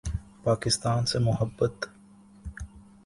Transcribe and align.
پاکستان 0.43 1.05
سے 1.05 1.19
محبت 1.19 1.85